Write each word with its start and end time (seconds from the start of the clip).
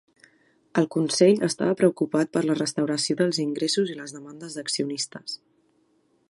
El 0.81 0.87
consell 0.95 1.43
estava 1.47 1.75
preocupat 1.81 2.31
per 2.37 2.43
la 2.47 2.55
restauració 2.61 3.19
dels 3.21 3.41
ingressos 3.45 3.93
i 3.93 3.99
les 4.01 4.15
demandes 4.17 4.57
d'accionistes. 4.61 5.39